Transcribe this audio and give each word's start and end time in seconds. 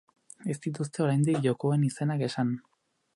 Ez 0.53 0.55
dituzte 0.63 1.03
oraindik 1.07 1.45
jokoen 1.45 1.87
izenak 1.91 2.25
esan. 2.29 2.51